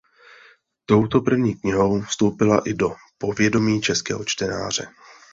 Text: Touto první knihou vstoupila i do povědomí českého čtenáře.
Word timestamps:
Touto 0.85 1.21
první 1.21 1.53
knihou 1.55 2.01
vstoupila 2.01 2.61
i 2.65 2.73
do 2.73 2.95
povědomí 3.19 3.81
českého 3.81 4.25
čtenáře. 4.25 4.87